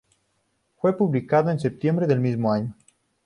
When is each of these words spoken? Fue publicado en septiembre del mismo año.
Fue 0.79 0.97
publicado 0.97 1.51
en 1.51 1.59
septiembre 1.59 2.07
del 2.07 2.21
mismo 2.21 2.51
año. 2.51 2.73